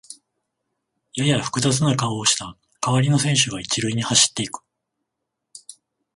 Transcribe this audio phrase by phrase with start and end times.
[1.13, 4.63] やや複雑な顔をした代わりの選手が一塁に走っていく